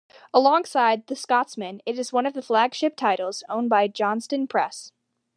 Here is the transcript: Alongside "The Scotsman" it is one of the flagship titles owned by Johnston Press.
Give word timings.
Alongside 0.33 1.05
"The 1.05 1.15
Scotsman" 1.15 1.79
it 1.85 1.99
is 1.99 2.11
one 2.11 2.25
of 2.25 2.33
the 2.33 2.41
flagship 2.41 2.95
titles 2.97 3.43
owned 3.47 3.69
by 3.69 3.87
Johnston 3.87 4.47
Press. 4.47 4.91